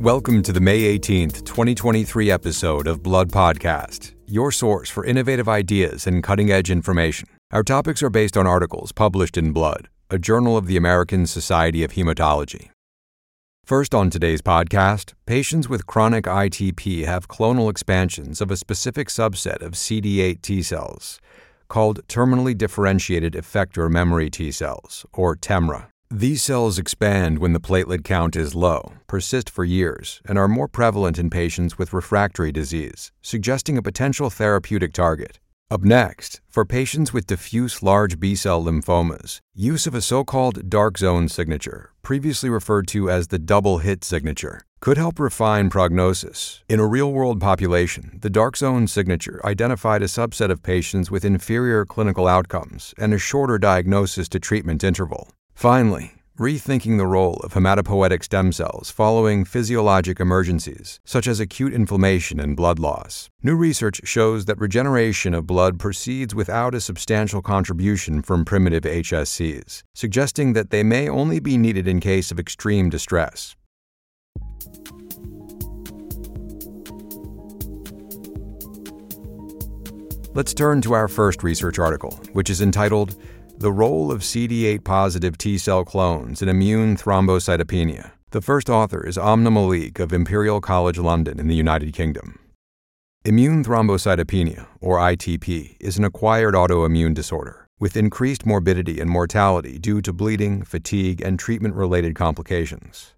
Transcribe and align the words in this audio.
Welcome 0.00 0.42
to 0.42 0.52
the 0.52 0.60
May 0.60 0.98
18th, 0.98 1.42
2023 1.46 2.30
episode 2.30 2.86
of 2.86 3.02
Blood 3.02 3.30
Podcast, 3.30 4.12
your 4.26 4.52
source 4.52 4.90
for 4.90 5.06
innovative 5.06 5.48
ideas 5.48 6.06
and 6.06 6.22
cutting 6.22 6.50
edge 6.50 6.70
information. 6.70 7.26
Our 7.50 7.62
topics 7.62 8.02
are 8.02 8.10
based 8.10 8.36
on 8.36 8.46
articles 8.46 8.92
published 8.92 9.38
in 9.38 9.52
Blood, 9.52 9.88
a 10.10 10.18
journal 10.18 10.58
of 10.58 10.66
the 10.66 10.76
American 10.76 11.26
Society 11.26 11.82
of 11.82 11.92
Hematology. 11.92 12.68
First 13.64 13.94
on 13.94 14.10
today's 14.10 14.42
podcast, 14.42 15.14
patients 15.24 15.70
with 15.70 15.86
chronic 15.86 16.26
ITP 16.26 17.06
have 17.06 17.28
clonal 17.28 17.70
expansions 17.70 18.42
of 18.42 18.50
a 18.50 18.56
specific 18.58 19.08
subset 19.08 19.62
of 19.62 19.72
CD8 19.72 20.42
T 20.42 20.62
cells, 20.62 21.18
called 21.68 22.06
terminally 22.06 22.56
differentiated 22.56 23.32
effector 23.32 23.90
memory 23.90 24.28
T 24.28 24.52
cells, 24.52 25.06
or 25.14 25.34
TEMRA. 25.34 25.86
These 26.10 26.40
cells 26.40 26.78
expand 26.78 27.40
when 27.40 27.52
the 27.52 27.58
platelet 27.58 28.04
count 28.04 28.36
is 28.36 28.54
low, 28.54 28.92
persist 29.08 29.50
for 29.50 29.64
years, 29.64 30.22
and 30.24 30.38
are 30.38 30.46
more 30.46 30.68
prevalent 30.68 31.18
in 31.18 31.30
patients 31.30 31.78
with 31.78 31.92
refractory 31.92 32.52
disease, 32.52 33.10
suggesting 33.22 33.76
a 33.76 33.82
potential 33.82 34.30
therapeutic 34.30 34.92
target. 34.92 35.40
Up 35.68 35.82
next, 35.82 36.40
for 36.48 36.64
patients 36.64 37.12
with 37.12 37.26
diffuse 37.26 37.82
large 37.82 38.20
B 38.20 38.36
cell 38.36 38.62
lymphomas, 38.62 39.40
use 39.52 39.88
of 39.88 39.96
a 39.96 40.00
so 40.00 40.22
called 40.22 40.70
dark 40.70 40.96
zone 40.96 41.28
signature, 41.28 41.90
previously 42.02 42.48
referred 42.48 42.86
to 42.88 43.10
as 43.10 43.26
the 43.26 43.38
double 43.40 43.78
hit 43.78 44.04
signature, 44.04 44.62
could 44.78 44.98
help 44.98 45.18
refine 45.18 45.70
prognosis. 45.70 46.62
In 46.68 46.78
a 46.78 46.86
real 46.86 47.10
world 47.10 47.40
population, 47.40 48.20
the 48.22 48.30
dark 48.30 48.56
zone 48.56 48.86
signature 48.86 49.40
identified 49.44 50.02
a 50.02 50.06
subset 50.06 50.52
of 50.52 50.62
patients 50.62 51.10
with 51.10 51.24
inferior 51.24 51.84
clinical 51.84 52.28
outcomes 52.28 52.94
and 52.96 53.12
a 53.12 53.18
shorter 53.18 53.58
diagnosis 53.58 54.28
to 54.28 54.38
treatment 54.38 54.84
interval. 54.84 55.32
Finally, 55.56 56.12
rethinking 56.38 56.98
the 56.98 57.06
role 57.06 57.40
of 57.42 57.54
hematopoietic 57.54 58.22
stem 58.22 58.52
cells 58.52 58.90
following 58.90 59.42
physiologic 59.42 60.20
emergencies, 60.20 61.00
such 61.06 61.26
as 61.26 61.40
acute 61.40 61.72
inflammation 61.72 62.38
and 62.38 62.54
blood 62.58 62.78
loss. 62.78 63.30
New 63.42 63.56
research 63.56 64.02
shows 64.04 64.44
that 64.44 64.58
regeneration 64.58 65.32
of 65.32 65.46
blood 65.46 65.78
proceeds 65.78 66.34
without 66.34 66.74
a 66.74 66.80
substantial 66.80 67.40
contribution 67.40 68.20
from 68.20 68.44
primitive 68.44 68.82
HSCs, 68.82 69.82
suggesting 69.94 70.52
that 70.52 70.68
they 70.68 70.82
may 70.82 71.08
only 71.08 71.40
be 71.40 71.56
needed 71.56 71.88
in 71.88 72.00
case 72.00 72.30
of 72.30 72.38
extreme 72.38 72.90
distress. 72.90 73.56
Let's 80.34 80.52
turn 80.52 80.82
to 80.82 80.92
our 80.92 81.08
first 81.08 81.42
research 81.42 81.78
article, 81.78 82.10
which 82.34 82.50
is 82.50 82.60
entitled 82.60 83.16
the 83.58 83.72
Role 83.72 84.12
of 84.12 84.20
CD8 84.20 84.84
positive 84.84 85.38
T 85.38 85.56
cell 85.56 85.82
clones 85.82 86.42
in 86.42 86.48
Immune 86.48 86.96
Thrombocytopenia. 86.96 88.10
The 88.30 88.42
first 88.42 88.68
author 88.68 89.06
is 89.06 89.16
Amna 89.16 89.50
Malik 89.50 89.98
of 89.98 90.12
Imperial 90.12 90.60
College 90.60 90.98
London 90.98 91.40
in 91.40 91.48
the 91.48 91.54
United 91.54 91.94
Kingdom. 91.94 92.38
Immune 93.24 93.64
thrombocytopenia, 93.64 94.66
or 94.80 94.98
ITP, 94.98 95.76
is 95.80 95.96
an 95.96 96.04
acquired 96.04 96.54
autoimmune 96.54 97.14
disorder 97.14 97.66
with 97.78 97.96
increased 97.96 98.44
morbidity 98.44 99.00
and 99.00 99.10
mortality 99.10 99.78
due 99.78 100.02
to 100.02 100.12
bleeding, 100.12 100.62
fatigue, 100.62 101.22
and 101.22 101.38
treatment 101.38 101.74
related 101.74 102.14
complications. 102.14 103.14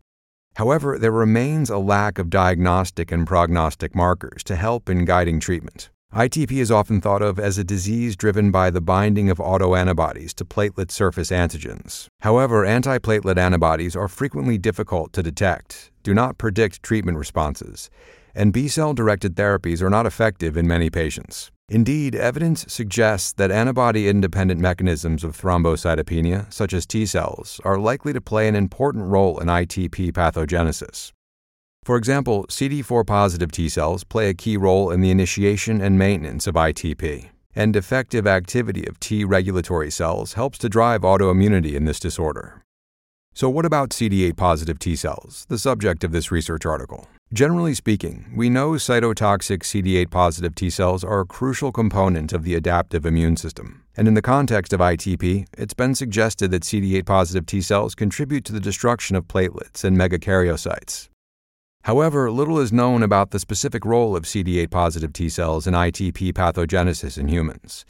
However, 0.55 0.98
there 0.98 1.12
remains 1.12 1.69
a 1.69 1.78
lack 1.78 2.19
of 2.19 2.31
diagnostic 2.31 3.12
and 3.12 3.27
prognostic 3.27 3.94
markers 3.94 4.42
to 4.44 4.56
help 4.56 4.89
in 4.89 5.05
guiding 5.05 5.41
treatment. 5.41 5.91
ITP 6.14 6.53
is 6.53 6.70
often 6.70 7.03
thought 7.03 7.20
of 7.20 7.39
as 7.39 7.59
a 7.59 7.64
disease 7.64 8.17
driven 8.17 8.51
by 8.51 8.70
the 8.70 8.81
binding 8.81 9.28
of 9.28 9.37
autoantibodies 9.39 10.33
to 10.34 10.45
platelet 10.45 10.91
surface 10.91 11.31
antigens. 11.31 12.09
However, 12.23 12.65
antiplatelet 12.65 13.37
antibodies 13.37 13.95
are 13.95 14.09
frequently 14.09 14.56
difficult 14.56 15.12
to 15.12 15.23
detect, 15.23 15.92
do 16.03 16.15
not 16.15 16.39
predict 16.39 16.83
treatment 16.83 17.19
responses, 17.19 17.91
and 18.34 18.55
B 18.55 18.69
cell 18.69 18.94
directed 18.94 19.37
therapies 19.37 19.83
are 19.83 19.91
not 19.91 20.06
effective 20.06 20.56
in 20.56 20.66
many 20.66 20.88
patients. 20.88 21.50
Indeed, 21.69 22.15
evidence 22.15 22.65
suggests 22.66 23.34
that 23.34 23.50
antibody 23.50 24.09
independent 24.09 24.60
mechanisms 24.60 25.22
of 25.22 25.37
thrombocytopenia, 25.37 26.50
such 26.50 26.72
as 26.72 26.87
T 26.87 27.04
cells, 27.04 27.60
are 27.65 27.78
likely 27.78 28.15
to 28.15 28.21
play 28.22 28.49
an 28.49 28.56
important 28.56 29.04
role 29.04 29.38
in 29.38 29.47
ITP 29.49 30.12
pathogenesis. 30.12 31.12
For 31.88 31.97
example, 31.97 32.44
CD4 32.50 33.06
positive 33.06 33.50
T 33.50 33.71
cells 33.71 34.04
play 34.04 34.28
a 34.28 34.34
key 34.34 34.59
role 34.59 34.91
in 34.91 35.00
the 35.00 35.10
initiation 35.10 35.81
and 35.81 35.99
maintenance 35.99 36.47
of 36.47 36.54
ITP, 36.54 37.31
and 37.54 37.75
effective 37.75 38.26
activity 38.26 38.87
of 38.87 39.00
T 39.00 39.25
regulatory 39.25 39.91
cells 39.91 40.34
helps 40.34 40.59
to 40.59 40.69
drive 40.69 41.00
autoimmunity 41.00 41.72
in 41.72 41.87
this 41.87 41.98
disorder. 41.98 42.60
So, 43.32 43.48
what 43.48 43.65
about 43.65 43.88
CD8 43.88 44.37
positive 44.37 44.78
T 44.78 44.97
cells, 44.97 45.47
the 45.48 45.56
subject 45.56 46.04
of 46.04 46.12
this 46.12 46.31
research 46.31 46.66
article? 46.66 47.09
Generally 47.32 47.72
speaking, 47.77 48.34
we 48.37 48.50
know 48.50 48.72
cytotoxic 48.72 49.60
CD8 49.60 50.10
positive 50.10 50.54
T 50.54 50.69
cells 50.69 51.03
are 51.03 51.21
a 51.21 51.27
crucial 51.27 51.72
component 51.72 52.34
of 52.34 52.44
the 52.44 52.54
adaptive 52.54 53.06
immune 53.06 53.38
system. 53.38 53.82
And 53.97 54.06
in 54.06 54.12
the 54.12 54.21
context 54.21 54.75
of 54.75 54.81
ITP, 54.81 55.47
it's 55.56 55.72
been 55.72 55.94
suggested 55.94 56.50
that 56.50 56.65
CD8 56.65 57.06
positive 57.06 57.47
T 57.47 57.62
cells 57.62 57.94
contribute 57.94 58.44
to 58.44 58.53
the 58.53 58.60
destruction 58.60 59.16
of 59.16 59.27
platelets 59.27 59.84
and 59.84 59.97
megakaryocytes, 59.97 61.09
However, 61.83 62.31
little 62.31 62.59
is 62.59 62.72
known 62.72 63.03
about 63.03 63.31
the 63.31 63.39
specific 63.39 63.84
role 63.84 64.15
of 64.16 64.25
CD8 64.25 64.71
positive 64.71 65.12
T 65.12 65.28
cells 65.28 65.66
in 65.66 65.75
ITP 65.75 66.33
pathogenesis 66.33 67.16
in 67.16 67.28
humans, 67.28 67.84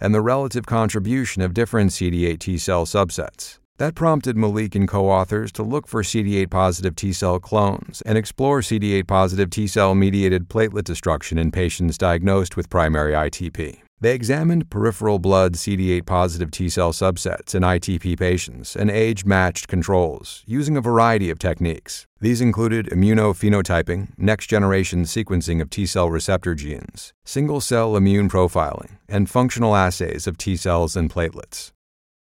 and 0.00 0.14
the 0.14 0.20
relative 0.20 0.66
contribution 0.66 1.42
of 1.42 1.54
different 1.54 1.90
CD8 1.90 2.38
T 2.38 2.58
cell 2.58 2.86
subsets. 2.86 3.58
That 3.78 3.94
prompted 3.94 4.36
Malik 4.36 4.74
and 4.74 4.86
co 4.86 5.10
authors 5.10 5.50
to 5.52 5.62
look 5.62 5.88
for 5.88 6.02
CD8 6.02 6.50
positive 6.50 6.94
T 6.94 7.12
cell 7.12 7.40
clones 7.40 8.00
and 8.02 8.16
explore 8.16 8.60
CD8 8.60 9.06
positive 9.06 9.50
T 9.50 9.66
cell 9.66 9.94
mediated 9.94 10.48
platelet 10.48 10.84
destruction 10.84 11.38
in 11.38 11.50
patients 11.50 11.98
diagnosed 11.98 12.56
with 12.56 12.70
primary 12.70 13.12
ITP. 13.12 13.80
They 14.02 14.16
examined 14.16 14.68
peripheral 14.68 15.20
blood 15.20 15.52
CD8 15.52 16.06
positive 16.06 16.50
T 16.50 16.68
cell 16.68 16.92
subsets 16.92 17.54
in 17.54 17.62
ITP 17.62 18.18
patients 18.18 18.74
and 18.74 18.90
age 18.90 19.24
matched 19.24 19.68
controls 19.68 20.42
using 20.44 20.76
a 20.76 20.80
variety 20.80 21.30
of 21.30 21.38
techniques. 21.38 22.08
These 22.18 22.40
included 22.40 22.86
immunophenotyping, 22.86 24.08
next 24.18 24.48
generation 24.48 25.04
sequencing 25.04 25.62
of 25.62 25.70
T 25.70 25.86
cell 25.86 26.10
receptor 26.10 26.56
genes, 26.56 27.12
single 27.24 27.60
cell 27.60 27.96
immune 27.96 28.28
profiling, 28.28 28.98
and 29.08 29.30
functional 29.30 29.76
assays 29.76 30.26
of 30.26 30.36
T 30.36 30.56
cells 30.56 30.96
and 30.96 31.08
platelets. 31.08 31.70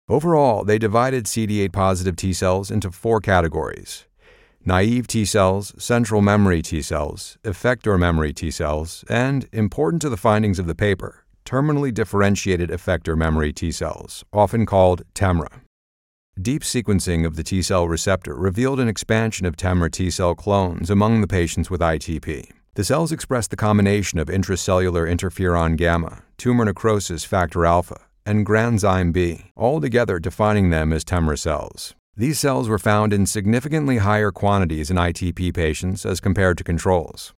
Overall, 0.08 0.66
they 0.66 0.78
divided 0.78 1.26
CD8 1.26 1.74
positive 1.74 2.16
T 2.16 2.32
cells 2.32 2.70
into 2.70 2.92
four 2.92 3.20
categories 3.20 4.06
naive 4.68 5.08
T 5.08 5.26
cells, 5.26 5.74
central 5.78 6.22
memory 6.22 6.62
T 6.62 6.82
cells, 6.82 7.38
effector 7.44 8.00
memory 8.00 8.34
T 8.34 8.52
cells, 8.52 9.04
and, 9.10 9.48
important 9.52 10.02
to 10.02 10.10
the 10.10 10.18
findings 10.18 10.58
of 10.58 10.66
the 10.66 10.74
paper, 10.74 11.25
terminally 11.46 11.94
differentiated 11.94 12.70
effector 12.70 13.16
memory 13.18 13.54
T 13.54 13.72
cells, 13.72 14.26
often 14.34 14.66
called 14.66 15.04
TEMRA. 15.14 15.62
Deep 16.42 16.64
sequencing 16.64 17.26
of 17.26 17.38
the 17.38 17.44
T 17.44 17.62
cell 17.62 17.88
receptor 17.88 18.36
revealed 18.36 18.80
an 18.80 18.90
expansion 18.90 19.46
of 19.46 19.56
TEMRA 19.56 19.92
T 19.92 20.10
cell 20.10 20.36
clones 20.36 20.90
among 20.90 21.22
the 21.22 21.28
patients 21.28 21.70
with 21.70 21.80
ITP. 21.80 22.52
The 22.74 22.84
cells 22.84 23.14
express 23.14 23.48
the 23.48 23.56
combination 23.56 24.20
of 24.20 24.28
intracellular 24.28 25.10
interferon 25.10 25.78
gamma, 25.78 26.24
tumor 26.38 26.66
necrosis 26.66 27.24
factor 27.24 27.66
alpha, 27.66 28.02
and 28.26 28.46
granzyme 28.46 29.14
B, 29.14 29.52
all 29.56 29.80
together 29.80 30.20
defining 30.20 30.72
them 30.72 30.92
as 30.92 31.06
TEMRA 31.06 31.40
cells. 31.40 31.96
These 32.18 32.40
cells 32.40 32.68
were 32.68 32.80
found 32.80 33.14
in 33.14 33.26
significantly 33.26 33.98
higher 33.98 34.32
quantities 34.32 34.92
in 34.92 34.98
ITP 34.98 35.54
patients 35.54 36.06
as 36.06 36.20
compared 36.20 36.58
to 36.58 36.64
controls. 36.66 37.34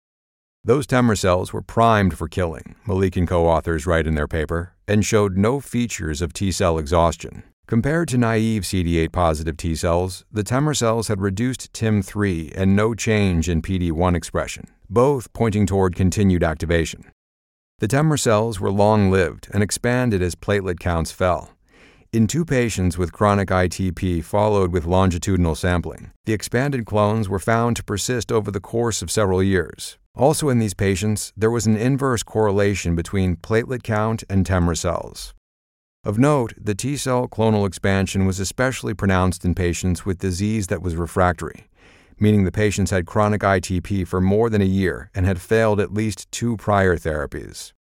Those 0.67 0.85
TEMRA 0.85 1.17
cells 1.17 1.53
were 1.53 1.61
primed 1.61 2.17
for 2.17 2.27
killing, 2.27 2.75
Malik 2.85 3.15
and 3.15 3.25
co 3.25 3.47
authors 3.47 3.87
write 3.87 4.05
in 4.05 4.15
their 4.15 4.27
paper, 4.27 4.73
and 4.85 5.05
showed 5.05 5.37
no 5.37 5.61
features 5.61 6.21
of 6.21 6.33
T 6.33 6.51
cell 6.51 6.77
exhaustion. 6.77 7.43
Compared 7.67 8.09
to 8.09 8.17
naive 8.17 8.63
CD8 8.63 9.13
positive 9.13 9.55
T 9.55 9.75
cells, 9.75 10.25
the 10.29 10.43
TEMRA 10.43 10.75
cells 10.75 11.07
had 11.07 11.21
reduced 11.21 11.71
TIM3 11.71 12.51
and 12.53 12.75
no 12.75 12.93
change 12.93 13.47
in 13.47 13.61
PD1 13.61 14.13
expression, 14.13 14.67
both 14.89 15.31
pointing 15.31 15.65
toward 15.65 15.95
continued 15.95 16.43
activation. 16.43 17.05
The 17.79 17.87
TEMRA 17.87 18.19
cells 18.19 18.59
were 18.59 18.69
long 18.69 19.09
lived 19.09 19.47
and 19.53 19.63
expanded 19.63 20.21
as 20.21 20.35
platelet 20.35 20.81
counts 20.81 21.13
fell. 21.13 21.51
In 22.11 22.27
two 22.27 22.43
patients 22.43 22.97
with 22.97 23.13
chronic 23.13 23.47
ITP 23.47 24.21
followed 24.21 24.73
with 24.73 24.85
longitudinal 24.85 25.55
sampling, 25.55 26.11
the 26.25 26.33
expanded 26.33 26.85
clones 26.85 27.29
were 27.29 27.39
found 27.39 27.77
to 27.77 27.85
persist 27.85 28.33
over 28.33 28.51
the 28.51 28.59
course 28.59 29.01
of 29.01 29.09
several 29.09 29.41
years, 29.41 29.97
also, 30.17 30.49
in 30.49 30.59
these 30.59 30.73
patients, 30.73 31.31
there 31.37 31.51
was 31.51 31.67
an 31.67 31.77
inverse 31.77 32.23
correlation 32.23 32.95
between 32.95 33.35
platelet 33.35 33.83
count 33.83 34.23
and 34.29 34.45
TEMRA 34.45 34.77
cells. 34.77 35.33
Of 36.03 36.17
note, 36.17 36.53
the 36.57 36.75
T 36.75 36.97
cell 36.97 37.27
clonal 37.27 37.67
expansion 37.67 38.25
was 38.25 38.39
especially 38.39 38.93
pronounced 38.93 39.45
in 39.45 39.53
patients 39.53 40.05
with 40.05 40.19
disease 40.19 40.67
that 40.67 40.81
was 40.81 40.95
refractory, 40.95 41.67
meaning 42.19 42.45
the 42.45 42.51
patients 42.51 42.91
had 42.91 43.05
chronic 43.05 43.41
ITP 43.41 44.07
for 44.07 44.21
more 44.21 44.49
than 44.49 44.61
a 44.61 44.65
year 44.65 45.11
and 45.13 45.25
had 45.25 45.41
failed 45.41 45.79
at 45.79 45.93
least 45.93 46.31
two 46.31 46.57
prior 46.57 46.95
therapies. 46.95 47.73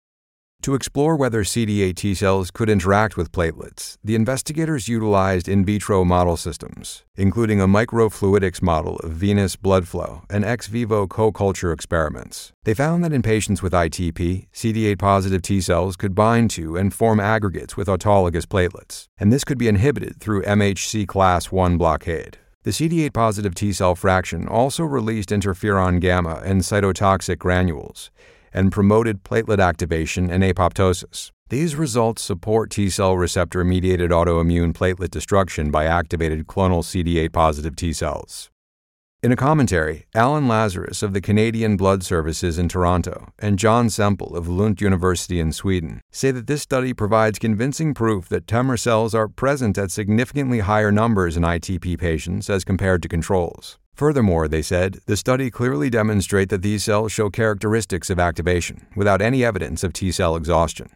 To 0.64 0.74
explore 0.74 1.14
whether 1.14 1.44
CD8 1.44 1.94
T 1.94 2.14
cells 2.14 2.50
could 2.50 2.70
interact 2.70 3.18
with 3.18 3.32
platelets, 3.32 3.98
the 4.02 4.14
investigators 4.14 4.88
utilized 4.88 5.46
in 5.46 5.62
vitro 5.62 6.06
model 6.06 6.38
systems, 6.38 7.04
including 7.16 7.60
a 7.60 7.66
microfluidics 7.66 8.62
model 8.62 8.96
of 9.00 9.10
venous 9.10 9.56
blood 9.56 9.86
flow 9.86 10.22
and 10.30 10.42
ex 10.42 10.68
vivo 10.68 11.06
co 11.06 11.30
culture 11.30 11.70
experiments. 11.70 12.54
They 12.64 12.72
found 12.72 13.04
that 13.04 13.12
in 13.12 13.20
patients 13.20 13.60
with 13.60 13.74
ITP, 13.74 14.46
CD8 14.54 14.98
positive 14.98 15.42
T 15.42 15.60
cells 15.60 15.96
could 15.96 16.14
bind 16.14 16.50
to 16.52 16.78
and 16.78 16.94
form 16.94 17.20
aggregates 17.20 17.76
with 17.76 17.88
autologous 17.88 18.46
platelets, 18.46 19.04
and 19.18 19.30
this 19.30 19.44
could 19.44 19.58
be 19.58 19.68
inhibited 19.68 20.18
through 20.18 20.44
MHC 20.44 21.06
class 21.06 21.52
I 21.52 21.76
blockade. 21.76 22.38
The 22.62 22.70
CD8 22.70 23.12
positive 23.12 23.54
T 23.54 23.74
cell 23.74 23.94
fraction 23.94 24.48
also 24.48 24.84
released 24.84 25.28
interferon 25.28 26.00
gamma 26.00 26.40
and 26.42 26.62
cytotoxic 26.62 27.36
granules 27.36 28.10
and 28.54 28.72
promoted 28.72 29.24
platelet 29.24 29.60
activation 29.60 30.30
and 30.30 30.42
apoptosis. 30.42 31.32
These 31.50 31.76
results 31.76 32.22
support 32.22 32.70
T 32.70 32.88
cell 32.88 33.18
receptor 33.18 33.64
mediated 33.64 34.10
autoimmune 34.10 34.72
platelet 34.72 35.10
destruction 35.10 35.70
by 35.70 35.84
activated 35.84 36.46
clonal 36.46 36.82
CD8 36.82 37.32
positive 37.32 37.76
T 37.76 37.92
cells. 37.92 38.50
In 39.24 39.32
a 39.32 39.36
commentary, 39.36 40.04
Alan 40.14 40.48
Lazarus 40.48 41.02
of 41.02 41.14
the 41.14 41.20
Canadian 41.22 41.78
Blood 41.78 42.02
Services 42.02 42.58
in 42.58 42.68
Toronto 42.68 43.32
and 43.38 43.58
John 43.58 43.88
Semple 43.88 44.36
of 44.36 44.48
Lund 44.48 44.82
University 44.82 45.40
in 45.40 45.50
Sweden 45.50 46.02
say 46.10 46.30
that 46.30 46.46
this 46.46 46.60
study 46.60 46.92
provides 46.92 47.38
convincing 47.38 47.94
proof 47.94 48.28
that 48.28 48.46
TEMR 48.46 48.78
cells 48.78 49.14
are 49.14 49.28
present 49.28 49.78
at 49.78 49.90
significantly 49.90 50.60
higher 50.60 50.92
numbers 50.92 51.38
in 51.38 51.42
ITP 51.42 51.98
patients 51.98 52.50
as 52.50 52.64
compared 52.64 53.02
to 53.02 53.08
controls. 53.08 53.78
Furthermore, 53.94 54.48
they 54.48 54.62
said, 54.62 54.98
the 55.06 55.16
study 55.16 55.50
clearly 55.50 55.88
demonstrate 55.88 56.48
that 56.48 56.62
these 56.62 56.82
cells 56.82 57.12
show 57.12 57.30
characteristics 57.30 58.10
of 58.10 58.18
activation 58.18 58.86
without 58.96 59.22
any 59.22 59.44
evidence 59.44 59.84
of 59.84 59.92
T 59.92 60.10
cell 60.10 60.34
exhaustion. 60.34 60.88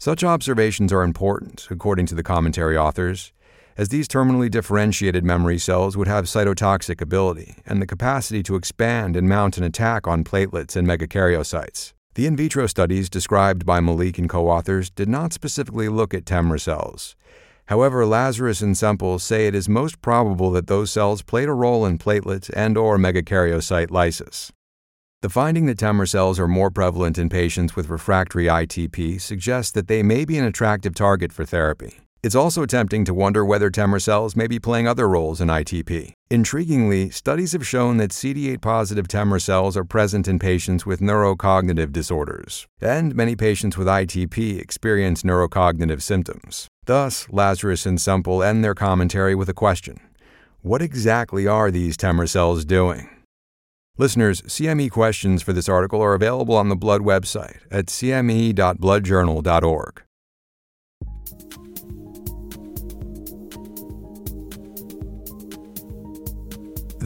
Such 0.00 0.24
observations 0.24 0.92
are 0.92 1.02
important, 1.02 1.68
according 1.70 2.06
to 2.06 2.16
the 2.16 2.24
commentary 2.24 2.76
authors, 2.76 3.32
as 3.76 3.88
these 3.90 4.08
terminally 4.08 4.50
differentiated 4.50 5.24
memory 5.24 5.58
cells 5.58 5.96
would 5.96 6.08
have 6.08 6.24
cytotoxic 6.24 7.00
ability 7.00 7.56
and 7.64 7.80
the 7.80 7.86
capacity 7.86 8.42
to 8.42 8.56
expand 8.56 9.16
and 9.16 9.28
mount 9.28 9.56
an 9.56 9.62
attack 9.62 10.08
on 10.08 10.24
platelets 10.24 10.74
and 10.74 10.88
megakaryocytes. 10.88 11.92
The 12.14 12.26
in 12.26 12.36
vitro 12.36 12.66
studies 12.66 13.08
described 13.08 13.64
by 13.64 13.78
Malik 13.78 14.18
and 14.18 14.28
co 14.28 14.48
authors 14.48 14.90
did 14.90 15.08
not 15.08 15.32
specifically 15.32 15.88
look 15.88 16.12
at 16.12 16.24
TEMRA 16.24 16.60
cells, 16.60 17.14
However, 17.68 18.06
Lazarus 18.06 18.62
and 18.62 18.76
Semple 18.76 19.18
say 19.18 19.46
it 19.46 19.54
is 19.54 19.68
most 19.68 20.00
probable 20.00 20.50
that 20.52 20.68
those 20.68 20.90
cells 20.90 21.20
played 21.20 21.50
a 21.50 21.52
role 21.52 21.84
in 21.84 21.98
platelet 21.98 22.50
and 22.56 22.78
or 22.78 22.96
megakaryocyte 22.96 23.90
lysis. 23.90 24.50
The 25.20 25.28
finding 25.28 25.66
that 25.66 25.76
TEMR 25.76 26.08
cells 26.08 26.40
are 26.40 26.48
more 26.48 26.70
prevalent 26.70 27.18
in 27.18 27.28
patients 27.28 27.76
with 27.76 27.90
refractory 27.90 28.46
ITP 28.46 29.20
suggests 29.20 29.70
that 29.72 29.86
they 29.86 30.02
may 30.02 30.24
be 30.24 30.38
an 30.38 30.46
attractive 30.46 30.94
target 30.94 31.30
for 31.30 31.44
therapy. 31.44 31.98
It's 32.22 32.34
also 32.34 32.64
tempting 32.64 33.04
to 33.04 33.12
wonder 33.12 33.44
whether 33.44 33.70
TEMR 33.70 34.00
cells 34.00 34.34
may 34.34 34.46
be 34.46 34.58
playing 34.58 34.88
other 34.88 35.06
roles 35.06 35.40
in 35.40 35.48
ITP. 35.48 36.14
Intriguingly, 36.30 37.12
studies 37.12 37.52
have 37.52 37.66
shown 37.66 37.98
that 37.98 38.12
CD8 38.12 38.62
positive 38.62 39.08
TEMR 39.08 39.42
cells 39.42 39.76
are 39.76 39.84
present 39.84 40.26
in 40.26 40.38
patients 40.38 40.86
with 40.86 41.00
neurocognitive 41.00 41.92
disorders, 41.92 42.66
and 42.80 43.14
many 43.14 43.36
patients 43.36 43.76
with 43.76 43.86
ITP 43.86 44.58
experience 44.58 45.22
neurocognitive 45.22 46.00
symptoms. 46.00 46.66
Thus, 46.88 47.28
Lazarus 47.28 47.84
and 47.84 48.00
Semple 48.00 48.42
end 48.42 48.64
their 48.64 48.74
commentary 48.74 49.34
with 49.34 49.50
a 49.50 49.54
question 49.54 50.00
What 50.62 50.80
exactly 50.80 51.46
are 51.46 51.70
these 51.70 51.98
TEMR 51.98 52.26
cells 52.26 52.64
doing? 52.64 53.10
Listeners, 53.98 54.40
CME 54.40 54.90
questions 54.90 55.42
for 55.42 55.52
this 55.52 55.68
article 55.68 56.00
are 56.00 56.14
available 56.14 56.56
on 56.56 56.70
the 56.70 56.76
Blood 56.76 57.02
website 57.02 57.58
at 57.70 57.88
cme.bloodjournal.org. 57.88 60.02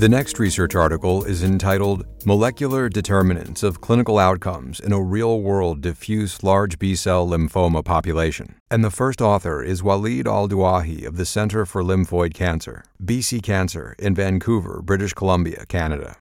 The 0.02 0.08
next 0.08 0.40
research 0.40 0.75
article 0.75 1.22
is 1.22 1.44
entitled 1.44 2.04
Molecular 2.26 2.88
Determinants 2.88 3.62
of 3.62 3.81
Clinical 3.81 4.19
Outcomes 4.19 4.81
in 4.81 4.93
a 4.93 5.00
Real 5.00 5.40
World 5.40 5.81
Diffuse 5.81 6.43
Large 6.43 6.81
B 6.81 6.96
Cell 6.96 7.25
Lymphoma 7.25 7.84
Population. 7.84 8.56
And 8.69 8.82
the 8.82 8.90
first 8.90 9.22
author 9.22 9.62
is 9.62 9.81
Waleed 9.81 10.25
Alduaij 10.25 11.06
of 11.06 11.16
the 11.16 11.25
Center 11.25 11.64
for 11.64 11.84
Lymphoid 11.84 12.34
Cancer, 12.34 12.82
BC 13.00 13.44
Cancer, 13.44 13.94
in 13.96 14.12
Vancouver, 14.12 14.82
British 14.82 15.12
Columbia, 15.12 15.66
Canada. 15.69 16.16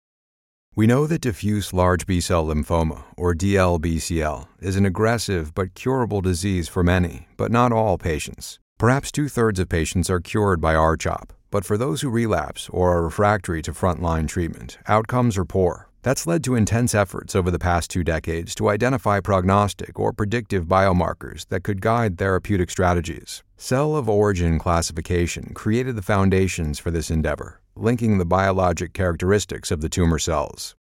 We 0.76 0.86
know 0.86 1.08
that 1.08 1.22
diffuse 1.22 1.74
large 1.74 2.06
B 2.06 2.22
cell 2.22 2.46
lymphoma, 2.46 3.02
or 3.18 3.34
DLBCL, 3.34 4.48
is 4.60 4.76
an 4.76 4.86
aggressive 4.86 5.56
but 5.56 5.74
curable 5.74 6.22
disease 6.22 6.68
for 6.70 6.84
many, 6.84 7.30
but 7.36 7.52
not 7.52 7.72
all 7.72 7.98
patients. 7.98 8.60
Perhaps 8.82 9.12
two 9.12 9.30
thirds 9.30 9.60
of 9.60 9.70
patients 9.70 10.10
are 10.10 10.20
cured 10.20 10.60
by 10.60 10.74
R-CHOP, 10.74 11.34
but 11.52 11.64
for 11.64 11.78
those 11.78 12.02
who 12.02 12.10
relapse 12.10 12.68
or 12.70 12.92
are 12.92 13.04
refractory 13.04 13.62
to 13.62 13.74
frontline 13.74 14.28
treatment, 14.28 14.80
outcomes 14.88 15.38
are 15.38 15.46
poor. 15.46 15.88
That's 16.02 16.26
led 16.26 16.44
to 16.46 16.56
intense 16.56 16.96
efforts 16.96 17.36
over 17.36 17.52
the 17.52 17.60
past 17.60 17.92
two 17.92 18.04
decades 18.04 18.56
to 18.56 18.70
identify 18.70 19.20
prognostic 19.20 20.00
or 20.00 20.14
predictive 20.14 20.66
biomarkers 20.66 21.48
that 21.50 21.64
could 21.64 21.80
guide 21.80 22.18
therapeutic 22.18 22.72
strategies. 22.72 23.44
Cell 23.56 23.96
of 23.96 24.10
origin 24.10 24.58
classification 24.58 25.52
created 25.54 25.96
the 25.96 26.02
foundations 26.02 26.80
for 26.80 26.90
this 26.90 27.12
endeavor, 27.12 27.62
linking 27.76 28.18
the 28.18 28.26
biologic 28.26 28.94
characteristics 28.94 29.70
of 29.70 29.82
the 29.82 29.90
tumor 29.90 30.18
cells. 30.18 30.76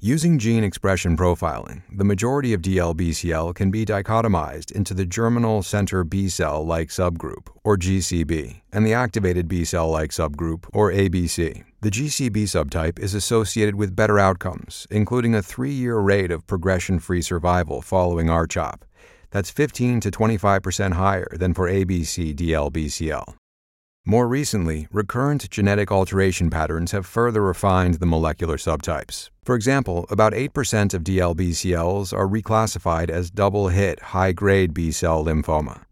Using 0.00 0.38
gene 0.38 0.62
expression 0.62 1.16
profiling, 1.16 1.80
the 1.90 2.04
majority 2.04 2.52
of 2.52 2.60
DLBCL 2.60 3.54
can 3.54 3.70
be 3.70 3.86
dichotomized 3.86 4.70
into 4.70 4.92
the 4.92 5.06
germinal 5.06 5.62
center 5.62 6.04
B 6.04 6.28
cell 6.28 6.62
like 6.66 6.90
subgroup, 6.90 7.48
or 7.64 7.78
GCB, 7.78 8.60
and 8.72 8.84
the 8.84 8.92
activated 8.92 9.48
B 9.48 9.64
cell 9.64 9.88
like 9.88 10.10
subgroup, 10.10 10.66
or 10.74 10.92
ABC. 10.92 11.64
The 11.80 11.90
GCB 11.90 12.44
subtype 12.44 12.98
is 12.98 13.14
associated 13.14 13.76
with 13.76 13.96
better 13.96 14.18
outcomes, 14.18 14.86
including 14.90 15.34
a 15.34 15.42
three 15.42 15.72
year 15.72 15.96
rate 15.96 16.30
of 16.30 16.46
progression 16.46 16.98
free 16.98 17.22
survival 17.22 17.80
following 17.80 18.26
RCHOP. 18.26 18.82
That's 19.30 19.50
15 19.50 20.00
to 20.00 20.10
25% 20.10 20.92
higher 20.92 21.32
than 21.38 21.54
for 21.54 21.70
ABC 21.70 22.34
DLBCL. 22.34 23.34
More 24.08 24.28
recently, 24.28 24.86
recurrent 24.92 25.50
genetic 25.50 25.90
alteration 25.90 26.48
patterns 26.48 26.92
have 26.92 27.06
further 27.06 27.42
refined 27.42 27.94
the 27.94 28.06
molecular 28.06 28.56
subtypes. 28.56 29.30
For 29.42 29.56
example, 29.56 30.06
about 30.08 30.32
8% 30.32 30.94
of 30.94 31.02
DLBCLs 31.02 32.12
are 32.12 32.28
reclassified 32.28 33.10
as 33.10 33.32
double 33.32 33.66
hit 33.66 34.00
high 34.14 34.30
grade 34.30 34.72
B 34.72 34.92
cell 34.92 35.24
lymphoma. 35.24 35.86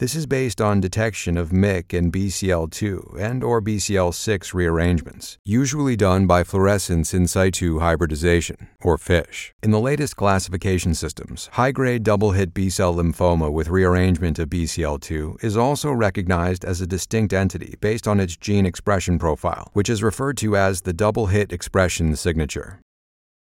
This 0.00 0.14
is 0.14 0.24
based 0.24 0.62
on 0.62 0.80
detection 0.80 1.36
of 1.36 1.50
MYC 1.50 1.92
and 1.98 2.10
BCL2 2.10 3.20
and 3.20 3.44
or 3.44 3.60
BCL6 3.60 4.54
rearrangements, 4.54 5.36
usually 5.44 5.94
done 5.94 6.26
by 6.26 6.42
fluorescence 6.42 7.12
in 7.12 7.26
situ 7.26 7.80
hybridization 7.80 8.68
or 8.80 8.96
FISH. 8.96 9.52
In 9.62 9.72
the 9.72 9.78
latest 9.78 10.16
classification 10.16 10.94
systems, 10.94 11.50
high-grade 11.52 12.02
double-hit 12.02 12.54
B-cell 12.54 12.94
lymphoma 12.94 13.52
with 13.52 13.68
rearrangement 13.68 14.38
of 14.38 14.48
BCL2 14.48 15.44
is 15.44 15.58
also 15.58 15.92
recognized 15.92 16.64
as 16.64 16.80
a 16.80 16.86
distinct 16.86 17.34
entity 17.34 17.74
based 17.82 18.08
on 18.08 18.20
its 18.20 18.38
gene 18.38 18.64
expression 18.64 19.18
profile, 19.18 19.68
which 19.74 19.90
is 19.90 20.02
referred 20.02 20.38
to 20.38 20.56
as 20.56 20.80
the 20.80 20.94
double-hit 20.94 21.52
expression 21.52 22.16
signature. 22.16 22.80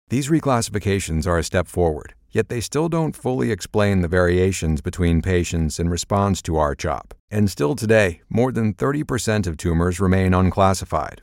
These 0.09 0.27
reclassifications 0.27 1.25
are 1.25 1.37
a 1.37 1.43
step 1.43 1.67
forward, 1.67 2.15
yet 2.31 2.49
they 2.49 2.61
still 2.61 2.89
don't 2.89 3.15
fully 3.15 3.51
explain 3.51 4.01
the 4.01 4.07
variations 4.07 4.81
between 4.81 5.21
patients 5.21 5.79
in 5.79 5.89
response 5.89 6.41
to 6.43 6.57
R-CHOP. 6.57 7.13
And 7.31 7.49
still 7.49 7.75
today, 7.75 8.21
more 8.29 8.51
than 8.51 8.73
30% 8.73 9.47
of 9.47 9.57
tumors 9.57 9.99
remain 9.99 10.33
unclassified. 10.33 11.21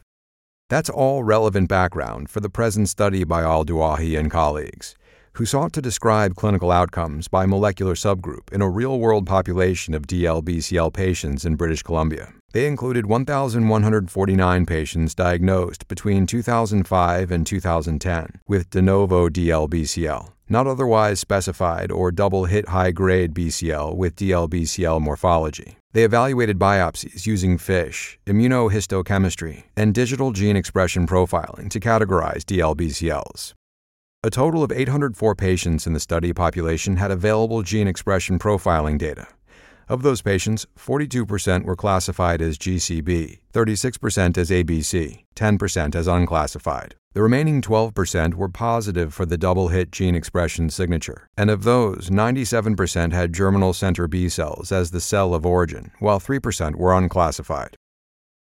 That's 0.69 0.91
all 0.91 1.23
relevant 1.23 1.69
background 1.69 2.29
for 2.29 2.41
the 2.41 2.51
present 2.51 2.89
study 2.89 3.23
by 3.23 3.43
Alduaij 3.43 4.19
and 4.19 4.31
colleagues, 4.31 4.97
who 5.35 5.45
sought 5.45 5.73
to 5.75 5.83
describe 5.83 6.35
clinical 6.35 6.73
outcomes 6.73 7.29
by 7.29 7.47
molecular 7.47 7.95
subgroup 7.95 8.53
in 8.53 8.63
a 8.63 8.69
real 8.69 8.99
world 8.99 9.27
population 9.27 9.95
of 9.95 10.07
DLBCL 10.07 10.93
patients 10.93 11.45
in 11.45 11.55
British 11.55 11.83
Columbia. 11.83 12.33
They 12.57 12.67
included 12.67 13.05
1,149 13.05 14.65
patients 14.65 15.15
diagnosed 15.15 15.87
between 15.89 16.25
2005 16.25 17.31
and 17.31 17.47
2010 17.47 18.41
with 18.49 18.71
de 18.71 18.81
novo 18.81 19.29
DLBCL, 19.29 20.33
not 20.49 20.67
otherwise 20.67 21.21
specified 21.21 21.93
or 21.93 22.11
double 22.11 22.47
hit 22.47 22.71
high 22.71 22.93
grade 22.93 23.35
BCL 23.35 23.95
with 23.95 24.17
DLBCL 24.17 25.03
morphology. 25.03 25.77
They 25.93 26.05
evaluated 26.05 26.59
biopsies 26.59 27.27
using 27.27 27.59
FISH, 27.59 28.19
immunohistochemistry, 28.27 29.65
and 29.77 29.93
digital 29.93 30.33
gene 30.33 30.57
expression 30.57 31.07
profiling 31.07 31.69
to 31.69 31.79
categorize 31.79 32.43
DLBCLs. 32.45 33.53
A 34.23 34.31
total 34.31 34.63
of 34.63 34.73
804 34.73 35.35
patients 35.35 35.87
in 35.87 35.93
the 35.93 36.01
study 36.01 36.33
population 36.33 36.97
had 36.97 37.11
available 37.11 37.63
gene 37.63 37.87
expression 37.87 38.39
profiling 38.39 38.97
data, 38.97 39.29
Of 39.89 40.03
those 40.03 40.21
patients, 40.21 40.67
42% 40.77 41.65
were 41.65 41.77
classified 41.77 42.43
as 42.43 42.59
GCB, 42.59 43.39
36% 43.53 44.37
as 44.37 44.51
ABC, 44.51 45.25
10% 45.37 45.95
as 45.95 46.09
unclassified. 46.09 46.97
The 47.13 47.23
remaining 47.23 47.63
12% 47.63 48.35
were 48.35 48.49
positive 48.49 49.15
for 49.15 49.25
the 49.25 49.39
double 49.39 49.69
hit 49.69 49.93
gene 49.93 50.17
expression 50.17 50.71
signature, 50.71 51.29
and 51.37 51.51
of 51.51 51.63
those, 51.63 52.11
97% 52.11 53.13
had 53.13 53.33
germinal 53.33 53.73
center 53.73 54.09
B 54.09 54.29
cells 54.29 54.73
as 54.73 54.91
the 54.91 55.01
cell 55.01 55.35
of 55.35 55.47
origin, 55.47 55.93
while 56.01 56.19
3% 56.19 56.75
were 56.75 56.93
unclassified. 56.93 57.77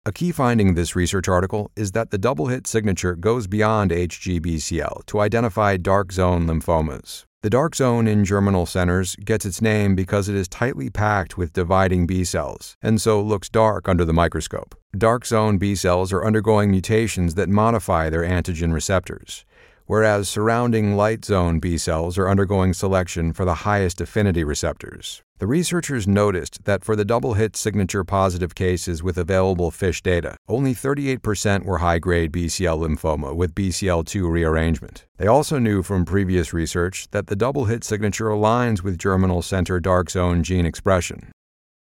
A 0.04 0.10
key 0.10 0.32
finding 0.32 0.70
of 0.70 0.74
this 0.74 0.96
research 0.96 1.28
article 1.28 1.70
is 1.76 1.92
that 1.92 2.10
the 2.10 2.18
double 2.18 2.48
hit 2.48 2.66
signature 2.66 3.14
goes 3.14 3.46
beyond 3.46 3.92
HGBCL 3.92 5.06
to 5.06 5.20
identify 5.20 5.76
dark 5.76 6.10
zone 6.10 6.48
lymphomas. 6.48 7.24
The 7.42 7.50
dark 7.50 7.76
zone 7.76 8.08
in 8.08 8.24
germinal 8.24 8.66
centers 8.66 9.14
gets 9.14 9.46
its 9.46 9.62
name 9.62 9.94
because 9.94 10.28
it 10.28 10.34
is 10.34 10.48
tightly 10.48 10.90
packed 10.90 11.38
with 11.38 11.52
dividing 11.52 12.08
B 12.08 12.24
cells, 12.24 12.76
and 12.82 13.00
so 13.00 13.22
looks 13.22 13.48
dark 13.48 13.88
under 13.88 14.04
the 14.04 14.12
microscope. 14.12 14.74
Dark 14.98 15.24
zone 15.24 15.56
B 15.56 15.76
cells 15.76 16.12
are 16.12 16.26
undergoing 16.26 16.72
mutations 16.72 17.36
that 17.36 17.48
modify 17.48 18.10
their 18.10 18.24
antigen 18.24 18.72
receptors, 18.72 19.44
whereas 19.86 20.28
surrounding 20.28 20.96
light 20.96 21.24
zone 21.24 21.60
B 21.60 21.78
cells 21.78 22.18
are 22.18 22.28
undergoing 22.28 22.72
selection 22.72 23.32
for 23.32 23.44
the 23.44 23.54
highest 23.54 24.00
affinity 24.00 24.42
receptors. 24.42 25.22
The 25.42 25.48
researchers 25.48 26.06
noticed 26.06 26.66
that 26.66 26.84
for 26.84 26.94
the 26.94 27.04
double 27.04 27.34
hit 27.34 27.56
signature 27.56 28.04
positive 28.04 28.54
cases 28.54 29.02
with 29.02 29.18
available 29.18 29.72
FISH 29.72 30.00
data, 30.00 30.36
only 30.46 30.72
38% 30.72 31.64
were 31.64 31.78
high 31.78 31.98
grade 31.98 32.30
BCL 32.30 32.78
lymphoma 32.78 33.34
with 33.34 33.52
BCL2 33.52 34.30
rearrangement. 34.30 35.04
They 35.16 35.26
also 35.26 35.58
knew 35.58 35.82
from 35.82 36.04
previous 36.04 36.52
research 36.52 37.08
that 37.10 37.26
the 37.26 37.34
double 37.34 37.64
hit 37.64 37.82
signature 37.82 38.26
aligns 38.26 38.84
with 38.84 38.98
germinal 38.98 39.42
center 39.42 39.80
dark 39.80 40.10
zone 40.10 40.44
gene 40.44 40.64
expression. 40.64 41.32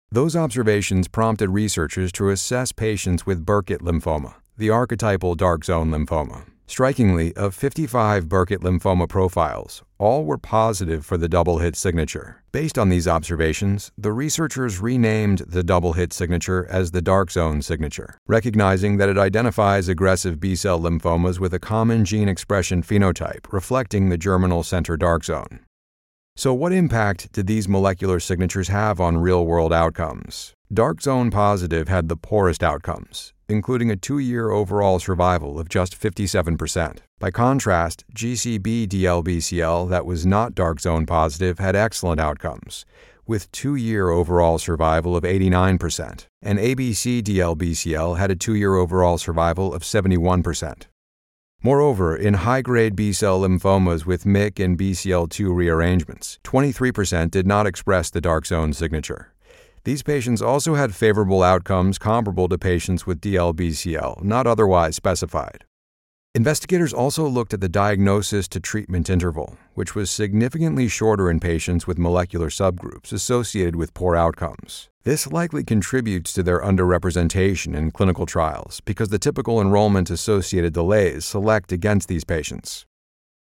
Those 0.09 0.33
observations 0.33 1.09
prompted 1.09 1.49
researchers 1.49 2.13
to 2.13 2.29
assess 2.29 2.71
patients 2.71 3.25
with 3.25 3.45
Burkitt 3.45 3.79
lymphoma, 3.79 4.35
the 4.55 4.69
archetypal 4.69 5.35
dark 5.35 5.65
zone 5.65 5.91
lymphoma. 5.91 6.45
Strikingly, 6.71 7.35
of 7.35 7.53
55 7.53 8.29
Burkitt 8.29 8.59
lymphoma 8.59 9.09
profiles, 9.09 9.83
all 9.97 10.23
were 10.23 10.37
positive 10.37 11.05
for 11.05 11.17
the 11.17 11.27
double 11.27 11.57
hit 11.57 11.75
signature. 11.75 12.43
Based 12.53 12.79
on 12.79 12.87
these 12.87 13.09
observations, 13.09 13.91
the 13.97 14.13
researchers 14.13 14.79
renamed 14.79 15.39
the 15.39 15.65
double 15.65 15.91
hit 15.91 16.13
signature 16.13 16.65
as 16.69 16.91
the 16.91 17.01
dark 17.01 17.29
zone 17.29 17.61
signature, 17.61 18.17
recognizing 18.25 18.95
that 18.95 19.09
it 19.09 19.17
identifies 19.17 19.89
aggressive 19.89 20.39
B 20.39 20.55
cell 20.55 20.79
lymphomas 20.79 21.39
with 21.39 21.53
a 21.53 21.59
common 21.59 22.05
gene 22.05 22.29
expression 22.29 22.81
phenotype 22.81 23.51
reflecting 23.51 24.07
the 24.07 24.17
germinal 24.17 24.63
center 24.63 24.95
dark 24.95 25.25
zone. 25.25 25.65
So, 26.37 26.53
what 26.53 26.71
impact 26.71 27.33
did 27.33 27.47
these 27.47 27.67
molecular 27.67 28.21
signatures 28.21 28.69
have 28.69 29.01
on 29.01 29.17
real 29.17 29.45
world 29.45 29.73
outcomes? 29.73 30.53
Dark 30.73 31.01
zone 31.01 31.31
positive 31.31 31.89
had 31.89 32.07
the 32.07 32.15
poorest 32.15 32.63
outcomes, 32.63 33.33
including 33.51 33.91
a 33.91 33.95
two 33.95 34.17
year 34.17 34.49
overall 34.49 34.97
survival 34.99 35.59
of 35.59 35.69
just 35.69 35.99
57%. 35.99 36.99
By 37.19 37.29
contrast, 37.29 38.05
GCB 38.15 38.87
DLBCL 38.87 39.89
that 39.89 40.05
was 40.05 40.25
not 40.25 40.55
dark 40.55 40.79
zone 40.79 41.05
positive 41.05 41.59
had 41.59 41.75
excellent 41.75 42.19
outcomes, 42.19 42.85
with 43.27 43.51
two 43.51 43.75
year 43.75 44.09
overall 44.09 44.57
survival 44.57 45.15
of 45.15 45.23
89%, 45.23 46.25
and 46.41 46.57
ABC 46.57 47.21
DLBCL 47.21 48.17
had 48.17 48.31
a 48.31 48.35
two 48.35 48.55
year 48.55 48.75
overall 48.75 49.17
survival 49.17 49.73
of 49.73 49.83
71%. 49.83 50.87
Moreover, 51.63 52.15
in 52.15 52.33
high 52.33 52.63
grade 52.63 52.95
B 52.95 53.13
cell 53.13 53.41
lymphomas 53.41 54.03
with 54.03 54.23
MYC 54.23 54.63
and 54.65 54.79
BCL2 54.79 55.55
rearrangements, 55.55 56.39
23% 56.43 57.29
did 57.29 57.45
not 57.45 57.67
express 57.67 58.09
the 58.09 58.19
dark 58.19 58.47
zone 58.47 58.73
signature. 58.73 59.31
These 59.83 60.03
patients 60.03 60.43
also 60.43 60.75
had 60.75 60.93
favorable 60.93 61.41
outcomes 61.41 61.97
comparable 61.97 62.47
to 62.49 62.57
patients 62.59 63.07
with 63.07 63.19
DLBCL, 63.19 64.23
not 64.23 64.45
otherwise 64.45 64.95
specified. 64.95 65.65
Investigators 66.35 66.93
also 66.93 67.27
looked 67.27 67.53
at 67.53 67.61
the 67.61 67.67
diagnosis 67.67 68.47
to 68.49 68.59
treatment 68.59 69.09
interval, 69.09 69.57
which 69.73 69.95
was 69.95 70.11
significantly 70.11 70.87
shorter 70.87 71.31
in 71.31 71.39
patients 71.39 71.87
with 71.87 71.97
molecular 71.97 72.47
subgroups 72.47 73.11
associated 73.11 73.75
with 73.75 73.93
poor 73.95 74.15
outcomes. 74.15 74.87
This 75.03 75.25
likely 75.31 75.63
contributes 75.63 76.31
to 76.33 76.43
their 76.43 76.61
underrepresentation 76.61 77.75
in 77.75 77.89
clinical 77.89 78.27
trials 78.27 78.81
because 78.85 79.09
the 79.09 79.19
typical 79.19 79.59
enrollment 79.59 80.11
associated 80.11 80.73
delays 80.73 81.25
select 81.25 81.71
against 81.71 82.07
these 82.07 82.23
patients. 82.23 82.85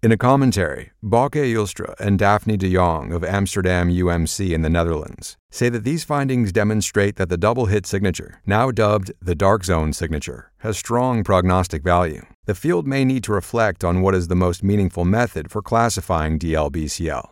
In 0.06 0.12
a 0.12 0.18
commentary, 0.18 0.92
Bauke 1.04 1.32
Ylstra 1.32 1.96
and 2.00 2.20
Daphne 2.20 2.58
de 2.58 2.72
Jong 2.72 3.12
of 3.12 3.24
Amsterdam 3.24 3.90
UMC 3.90 4.54
in 4.54 4.62
the 4.62 4.70
Netherlands 4.70 5.36
say 5.50 5.68
that 5.70 5.84
these 5.84 6.04
findings 6.04 6.52
demonstrate 6.52 7.16
that 7.16 7.28
the 7.28 7.40
double 7.40 7.66
hit 7.66 7.88
signature, 7.88 8.40
now 8.46 8.70
dubbed 8.70 9.12
the 9.20 9.34
dark 9.34 9.64
zone 9.64 9.94
signature, 9.94 10.52
has 10.60 10.78
strong 10.78 11.24
prognostic 11.24 11.82
value. 11.82 12.24
The 12.46 12.54
field 12.54 12.86
may 12.86 13.04
need 13.04 13.24
to 13.24 13.32
reflect 13.32 13.84
on 13.84 14.04
what 14.04 14.14
is 14.14 14.28
the 14.28 14.36
most 14.36 14.62
meaningful 14.62 15.06
method 15.06 15.50
for 15.50 15.64
classifying 15.64 16.38
DLBCL. 16.38 17.28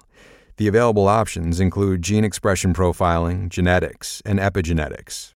The 0.57 0.67
available 0.67 1.07
options 1.07 1.59
include 1.59 2.01
gene 2.01 2.23
expression 2.23 2.73
profiling, 2.73 3.49
genetics, 3.49 4.19
and 4.25 4.39
epigenetics. 4.39 5.33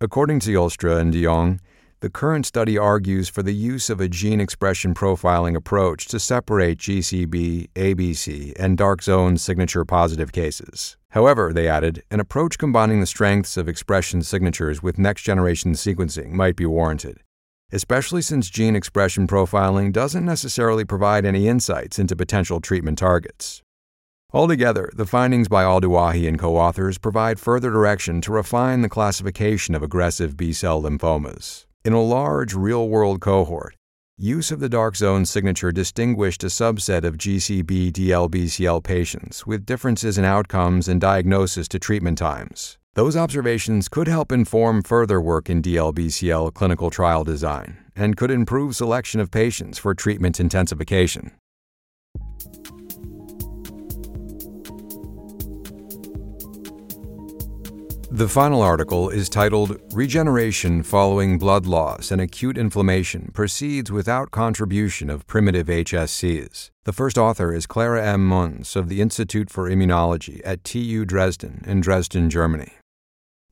According 0.00 0.38
to 0.40 0.50
Ylstra 0.52 1.00
and 1.00 1.12
de 1.12 1.24
Jong, 1.24 1.58
the 2.00 2.08
current 2.08 2.46
study 2.46 2.78
argues 2.78 3.28
for 3.28 3.42
the 3.42 3.52
use 3.52 3.90
of 3.90 4.00
a 4.00 4.08
gene 4.08 4.40
expression 4.40 4.94
profiling 4.94 5.54
approach 5.54 6.06
to 6.06 6.18
separate 6.18 6.78
GCB, 6.78 7.68
ABC, 7.74 8.54
and 8.58 8.78
dark 8.78 9.02
zone 9.02 9.36
signature 9.36 9.84
positive 9.84 10.32
cases. 10.32 10.96
However, 11.10 11.52
they 11.52 11.68
added, 11.68 12.02
an 12.10 12.18
approach 12.18 12.56
combining 12.56 13.00
the 13.00 13.06
strengths 13.06 13.58
of 13.58 13.68
expression 13.68 14.22
signatures 14.22 14.82
with 14.82 14.98
next 14.98 15.22
generation 15.22 15.72
sequencing 15.72 16.30
might 16.30 16.56
be 16.56 16.64
warranted, 16.64 17.18
especially 17.70 18.22
since 18.22 18.48
gene 18.48 18.76
expression 18.76 19.26
profiling 19.26 19.92
doesn't 19.92 20.24
necessarily 20.24 20.86
provide 20.86 21.26
any 21.26 21.48
insights 21.48 21.98
into 21.98 22.16
potential 22.16 22.62
treatment 22.62 22.96
targets. 22.96 23.62
Altogether, 24.32 24.88
the 24.94 25.04
findings 25.04 25.48
by 25.48 25.64
Alduaij 25.64 26.26
and 26.26 26.38
co 26.38 26.56
authors 26.56 26.96
provide 26.96 27.38
further 27.38 27.68
direction 27.68 28.22
to 28.22 28.32
refine 28.32 28.80
the 28.80 28.88
classification 28.88 29.74
of 29.74 29.82
aggressive 29.82 30.36
B 30.36 30.54
cell 30.54 30.80
lymphomas. 30.80 31.66
In 31.82 31.94
a 31.94 32.02
large 32.02 32.52
real 32.52 32.90
world 32.90 33.22
cohort, 33.22 33.74
use 34.18 34.50
of 34.50 34.60
the 34.60 34.68
dark 34.68 34.96
zone 34.96 35.24
signature 35.24 35.72
distinguished 35.72 36.44
a 36.44 36.48
subset 36.48 37.04
of 37.04 37.16
GCB 37.16 37.92
DLBCL 37.92 38.84
patients 38.84 39.46
with 39.46 39.64
differences 39.64 40.18
in 40.18 40.26
outcomes 40.26 40.88
and 40.88 41.00
diagnosis 41.00 41.68
to 41.68 41.78
treatment 41.78 42.18
times. 42.18 42.76
Those 42.92 43.16
observations 43.16 43.88
could 43.88 44.08
help 44.08 44.30
inform 44.30 44.82
further 44.82 45.22
work 45.22 45.48
in 45.48 45.62
DLBCL 45.62 46.52
clinical 46.52 46.90
trial 46.90 47.24
design 47.24 47.78
and 47.96 48.14
could 48.14 48.30
improve 48.30 48.76
selection 48.76 49.18
of 49.18 49.30
patients 49.30 49.78
for 49.78 49.94
treatment 49.94 50.38
intensification. 50.38 51.32
The 58.12 58.28
final 58.28 58.60
article 58.60 59.08
is 59.08 59.28
titled 59.28 59.80
Regeneration 59.92 60.82
Following 60.82 61.38
Blood 61.38 61.64
Loss 61.64 62.10
and 62.10 62.20
Acute 62.20 62.58
Inflammation 62.58 63.30
Proceeds 63.32 63.92
Without 63.92 64.32
Contribution 64.32 65.08
of 65.08 65.28
Primitive 65.28 65.68
HSCs. 65.68 66.70
The 66.82 66.92
first 66.92 67.16
author 67.16 67.54
is 67.54 67.68
Clara 67.68 68.04
M. 68.04 68.26
Munz 68.26 68.74
of 68.74 68.88
the 68.88 69.00
Institute 69.00 69.48
for 69.48 69.70
Immunology 69.70 70.40
at 70.44 70.64
TU 70.64 71.04
Dresden 71.04 71.62
in 71.64 71.80
Dresden, 71.82 72.30
Germany. 72.30 72.72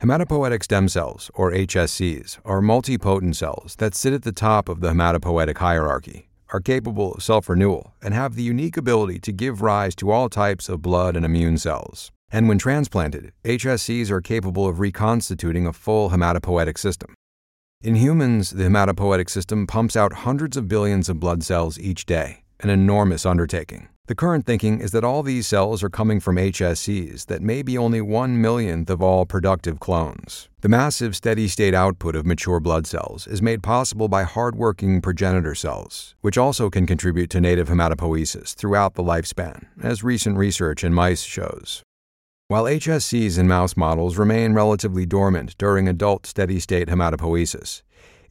Hematopoietic 0.02 0.64
stem 0.64 0.88
cells, 0.88 1.30
or 1.34 1.52
HSCs, 1.52 2.40
are 2.44 2.60
multipotent 2.60 3.36
cells 3.36 3.76
that 3.76 3.94
sit 3.94 4.12
at 4.12 4.24
the 4.24 4.32
top 4.32 4.68
of 4.68 4.80
the 4.80 4.90
hematopoietic 4.90 5.58
hierarchy, 5.58 6.30
are 6.52 6.58
capable 6.58 7.12
of 7.12 7.22
self 7.22 7.48
renewal, 7.48 7.94
and 8.02 8.12
have 8.12 8.34
the 8.34 8.42
unique 8.42 8.76
ability 8.76 9.20
to 9.20 9.30
give 9.30 9.62
rise 9.62 9.94
to 9.94 10.10
all 10.10 10.28
types 10.28 10.68
of 10.68 10.82
blood 10.82 11.14
and 11.14 11.24
immune 11.24 11.58
cells. 11.58 12.10
And 12.30 12.48
when 12.48 12.58
transplanted, 12.58 13.32
HSCs 13.44 14.10
are 14.10 14.20
capable 14.20 14.68
of 14.68 14.80
reconstituting 14.80 15.66
a 15.66 15.72
full 15.72 16.10
hematopoietic 16.10 16.78
system. 16.78 17.14
In 17.80 17.94
humans, 17.94 18.50
the 18.50 18.64
hematopoietic 18.64 19.30
system 19.30 19.66
pumps 19.66 19.96
out 19.96 20.12
hundreds 20.12 20.56
of 20.56 20.68
billions 20.68 21.08
of 21.08 21.20
blood 21.20 21.42
cells 21.42 21.78
each 21.78 22.06
day, 22.06 22.42
an 22.60 22.70
enormous 22.70 23.24
undertaking. 23.24 23.88
The 24.08 24.14
current 24.14 24.46
thinking 24.46 24.80
is 24.80 24.92
that 24.92 25.04
all 25.04 25.22
these 25.22 25.46
cells 25.46 25.82
are 25.82 25.90
coming 25.90 26.18
from 26.18 26.36
HSCs 26.36 27.26
that 27.26 27.42
may 27.42 27.62
be 27.62 27.76
only 27.76 28.00
one 28.00 28.40
millionth 28.40 28.88
of 28.88 29.02
all 29.02 29.26
productive 29.26 29.80
clones. 29.80 30.48
The 30.62 30.68
massive 30.70 31.14
steady 31.14 31.46
state 31.46 31.74
output 31.74 32.16
of 32.16 32.24
mature 32.24 32.58
blood 32.58 32.86
cells 32.86 33.26
is 33.26 33.42
made 33.42 33.62
possible 33.62 34.08
by 34.08 34.22
hardworking 34.22 35.02
progenitor 35.02 35.54
cells, 35.54 36.14
which 36.22 36.38
also 36.38 36.70
can 36.70 36.86
contribute 36.86 37.28
to 37.30 37.40
native 37.40 37.68
hematopoiesis 37.68 38.54
throughout 38.54 38.94
the 38.94 39.04
lifespan, 39.04 39.66
as 39.82 40.02
recent 40.02 40.38
research 40.38 40.82
in 40.82 40.94
mice 40.94 41.22
shows. 41.22 41.82
While 42.50 42.64
HSCs 42.64 43.38
in 43.38 43.46
mouse 43.46 43.76
models 43.76 44.16
remain 44.16 44.54
relatively 44.54 45.04
dormant 45.04 45.54
during 45.58 45.86
adult 45.86 46.24
steady 46.24 46.58
state 46.58 46.88
hematopoiesis, 46.88 47.82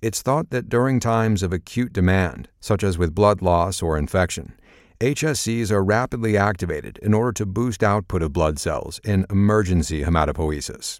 it's 0.02 0.24
thought 0.24 0.50
that 0.50 0.70
during 0.70 1.00
times 1.00 1.44
of 1.44 1.54
acute 1.54 1.94
demand, 1.94 2.50
such 2.60 2.84
as 2.84 2.98
with 2.98 3.14
blood 3.14 3.44
loss 3.44 3.80
or 3.80 3.96
infection, 3.96 4.54
HSCs 5.00 5.70
are 5.70 5.84
rapidly 5.84 6.36
activated 6.36 6.98
in 7.04 7.14
order 7.14 7.32
to 7.34 7.46
boost 7.46 7.84
output 7.84 8.24
of 8.24 8.34
blood 8.34 8.58
cells 8.58 9.00
in 9.04 9.28
emergency 9.30 10.02
hematopoiesis. 10.02 10.98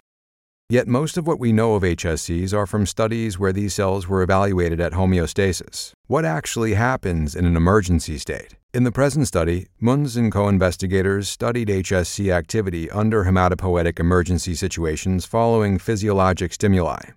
Yet 0.70 0.86
most 0.86 1.16
of 1.16 1.26
what 1.26 1.40
we 1.40 1.50
know 1.50 1.74
of 1.74 1.82
HSCs 1.82 2.54
are 2.54 2.68
from 2.68 2.86
studies 2.86 3.36
where 3.36 3.52
these 3.52 3.74
cells 3.74 4.06
were 4.06 4.22
evaluated 4.22 4.80
at 4.80 4.92
homeostasis. 4.92 5.92
What 6.08 6.24
actually 6.24 6.72
happens 6.72 7.34
in 7.34 7.44
an 7.44 7.54
emergency 7.54 8.16
state? 8.16 8.56
In 8.72 8.84
the 8.84 8.90
present 8.90 9.28
study, 9.28 9.66
Munz 9.78 10.16
and 10.16 10.32
co 10.32 10.48
investigators 10.48 11.28
studied 11.28 11.68
HSC 11.68 12.32
activity 12.32 12.90
under 12.90 13.24
hematopoietic 13.24 14.00
emergency 14.00 14.54
situations 14.54 15.26
following 15.26 15.78
physiologic 15.78 16.54
stimuli. 16.54 17.10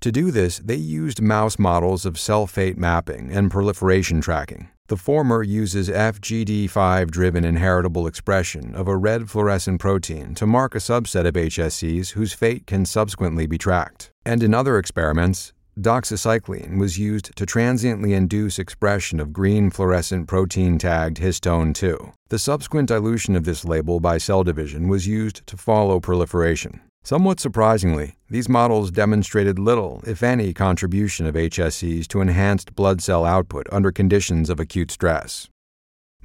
To 0.00 0.10
do 0.10 0.30
this, 0.30 0.58
they 0.58 0.74
used 0.74 1.20
mouse 1.20 1.58
models 1.58 2.06
of 2.06 2.18
cell 2.18 2.46
fate 2.46 2.78
mapping 2.78 3.30
and 3.30 3.50
proliferation 3.50 4.22
tracking. 4.22 4.70
The 4.86 4.96
former 4.96 5.42
uses 5.42 5.90
FGD5 5.90 7.10
driven 7.10 7.44
inheritable 7.44 8.06
expression 8.06 8.74
of 8.74 8.88
a 8.88 8.96
red 8.96 9.28
fluorescent 9.28 9.82
protein 9.82 10.34
to 10.36 10.46
mark 10.46 10.74
a 10.74 10.78
subset 10.78 11.26
of 11.26 11.34
HSCs 11.34 12.12
whose 12.12 12.32
fate 12.32 12.66
can 12.66 12.86
subsequently 12.86 13.46
be 13.46 13.58
tracked. 13.58 14.12
And 14.24 14.42
in 14.42 14.54
other 14.54 14.78
experiments, 14.78 15.52
doxycycline 15.78 16.78
was 16.78 16.98
used 16.98 17.34
to 17.36 17.46
transiently 17.46 18.12
induce 18.12 18.58
expression 18.58 19.20
of 19.20 19.32
green 19.32 19.70
fluorescent 19.70 20.28
protein 20.28 20.78
tagged 20.78 21.18
histone 21.18 21.74
2. 21.74 22.12
The 22.28 22.38
subsequent 22.38 22.88
dilution 22.88 23.36
of 23.36 23.44
this 23.44 23.64
label 23.64 24.00
by 24.00 24.18
cell 24.18 24.44
division 24.44 24.88
was 24.88 25.06
used 25.06 25.46
to 25.46 25.56
follow 25.56 26.00
proliferation. 26.00 26.80
Somewhat 27.02 27.38
surprisingly, 27.38 28.16
these 28.30 28.48
models 28.48 28.90
demonstrated 28.90 29.58
little, 29.58 30.02
if 30.06 30.22
any, 30.22 30.54
contribution 30.54 31.26
of 31.26 31.34
HSCs 31.34 32.06
to 32.08 32.22
enhanced 32.22 32.74
blood 32.74 33.02
cell 33.02 33.26
output 33.26 33.66
under 33.70 33.92
conditions 33.92 34.48
of 34.48 34.58
acute 34.58 34.90
stress. 34.90 35.50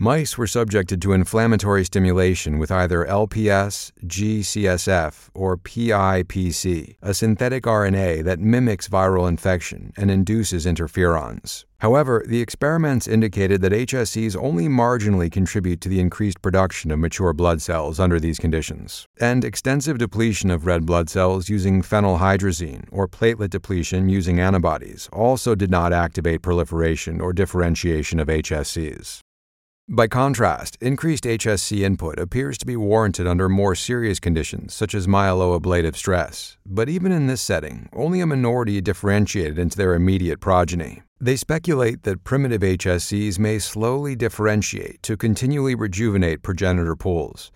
Mice 0.01 0.38
were 0.38 0.48
subjected 0.48 1.01
to 1.01 1.12
inflammatory 1.12 1.84
stimulation 1.84 2.58
with 2.58 2.72
either 2.72 3.03
LPS, 3.03 3.91
GCSF, 4.06 5.27
or 5.34 5.58
PIPC, 5.58 6.96
a 7.01 7.13
synthetic 7.13 7.65
RNA 7.65 8.24
that 8.24 8.39
mimics 8.39 8.88
viral 8.88 9.27
infection 9.27 9.91
and 9.98 10.10
induces 10.10 10.65
interferons. 10.65 11.65
However, 11.79 12.24
the 12.25 12.39
experiments 12.39 13.10
indicated 13.10 13.60
that 13.60 13.74
HSCs 13.74 14.41
only 14.41 14.70
marginally 14.70 15.29
contribute 15.29 15.82
to 15.82 15.89
the 15.89 16.00
increased 16.00 16.41
production 16.41 16.91
of 16.91 17.00
mature 17.00 17.34
blood 17.34 17.62
cells 17.62 18.00
under 18.00 18.22
these 18.22 18.39
conditions, 18.39 19.06
and 19.20 19.44
extensive 19.44 19.98
depletion 19.98 20.50
of 20.50 20.65
red 20.65 20.86
blood 20.86 21.10
cells 21.10 21.50
using 21.50 21.82
phenylhydrazine 21.82 22.86
or 22.89 23.06
platelet 23.06 23.50
depletion 23.50 24.08
using 24.08 24.39
antibodies 24.39 25.10
also 25.12 25.56
did 25.56 25.70
not 25.70 25.91
activate 25.91 26.41
proliferation 26.41 27.20
or 27.20 27.34
differentiation 27.34 28.18
of 28.18 28.29
HSCs. 28.29 29.20
By 29.91 30.05
contrast, 30.05 30.77
increased 30.81 31.24
HSC 31.24 31.79
input 31.79 32.19
appears 32.19 32.60
to 32.60 32.65
be 32.67 32.75
warranted 32.75 33.25
under 33.25 33.50
more 33.50 33.74
serious 33.74 34.19
conditions 34.19 34.75
such 34.75 34.93
as 34.93 35.08
myeloablative 35.08 35.96
stress, 35.96 36.58
but 36.63 36.89
even 36.89 37.12
in 37.12 37.25
this 37.25 37.41
setting, 37.41 37.89
only 37.91 38.22
a 38.22 38.27
minority 38.27 38.81
differentiated 38.81 39.58
into 39.58 39.75
their 39.75 39.96
immediate 39.96 40.39
progeny. 40.41 41.01
They 41.19 41.36
speculate 41.36 42.03
that 42.03 42.24
primitive 42.24 42.62
HSCs 42.62 43.39
may 43.39 43.58
slowly 43.58 44.15
differentiate 44.15 45.01
to 45.01 45.17
continually 45.17 45.74
rejuvenate 45.74 46.43
progenitor 46.43 46.96
pools, 46.96 47.51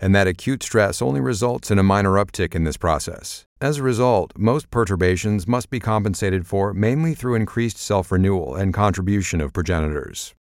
and 0.00 0.12
that 0.12 0.26
acute 0.26 0.64
stress 0.64 1.00
only 1.00 1.20
results 1.20 1.70
in 1.70 1.78
a 1.78 1.84
minor 1.84 2.14
uptick 2.14 2.56
in 2.56 2.64
this 2.64 2.76
process. 2.76 3.46
As 3.60 3.78
a 3.78 3.84
result, 3.84 4.32
most 4.36 4.72
perturbations 4.72 5.46
must 5.46 5.70
be 5.70 5.78
compensated 5.78 6.48
for 6.48 6.74
mainly 6.74 7.14
through 7.14 7.36
increased 7.36 7.78
self 7.78 8.10
renewal 8.10 8.56
and 8.56 8.74
contribution 8.74 9.40
of 9.40 9.52
progenitors. 9.52 10.34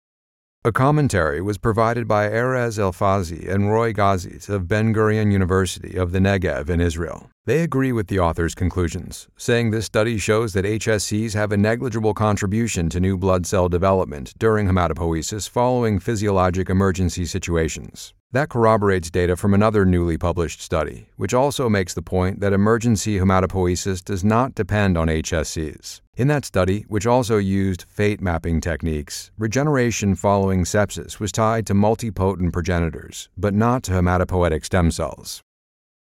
A 0.66 0.72
commentary 0.72 1.42
was 1.42 1.58
provided 1.58 2.08
by 2.08 2.26
Erez 2.26 2.78
Elfazi 2.78 3.46
and 3.46 3.70
Roy 3.70 3.92
Gazit 3.92 4.48
of 4.48 4.66
Ben 4.66 4.94
Gurion 4.94 5.30
University 5.30 5.94
of 5.94 6.10
the 6.12 6.20
Negev 6.20 6.70
in 6.70 6.80
Israel. 6.80 7.28
They 7.44 7.60
agree 7.60 7.92
with 7.92 8.06
the 8.06 8.18
author's 8.18 8.54
conclusions, 8.54 9.28
saying 9.36 9.72
this 9.72 9.84
study 9.84 10.16
shows 10.16 10.54
that 10.54 10.64
HSCs 10.64 11.34
have 11.34 11.52
a 11.52 11.58
negligible 11.58 12.14
contribution 12.14 12.88
to 12.88 12.98
new 12.98 13.18
blood 13.18 13.44
cell 13.44 13.68
development 13.68 14.32
during 14.38 14.66
hematopoiesis 14.66 15.50
following 15.50 15.98
physiologic 15.98 16.70
emergency 16.70 17.26
situations. 17.26 18.14
That 18.34 18.48
corroborates 18.48 19.12
data 19.12 19.36
from 19.36 19.54
another 19.54 19.84
newly 19.84 20.18
published 20.18 20.60
study, 20.60 21.06
which 21.16 21.32
also 21.32 21.68
makes 21.68 21.94
the 21.94 22.02
point 22.02 22.40
that 22.40 22.52
emergency 22.52 23.20
hematopoiesis 23.20 24.04
does 24.04 24.24
not 24.24 24.56
depend 24.56 24.98
on 24.98 25.06
HSCs. 25.06 26.00
In 26.16 26.26
that 26.26 26.44
study, 26.44 26.84
which 26.88 27.06
also 27.06 27.36
used 27.36 27.84
fate 27.88 28.20
mapping 28.20 28.60
techniques, 28.60 29.30
regeneration 29.38 30.16
following 30.16 30.64
sepsis 30.64 31.20
was 31.20 31.30
tied 31.30 31.64
to 31.68 31.74
multipotent 31.74 32.52
progenitors, 32.52 33.28
but 33.36 33.54
not 33.54 33.84
to 33.84 33.92
hematopoietic 33.92 34.64
stem 34.64 34.90
cells. 34.90 35.40